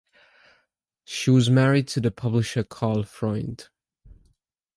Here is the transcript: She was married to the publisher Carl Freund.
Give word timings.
She 1.03 1.29
was 1.29 1.51
married 1.51 1.87
to 1.89 2.01
the 2.01 2.09
publisher 2.09 2.63
Carl 2.63 3.03
Freund. 3.03 3.69